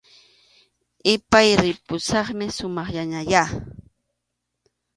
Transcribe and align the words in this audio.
Ipay, 1.13 1.47
ripusaqmi 1.61 2.45
sumaqllañayá 2.57 3.43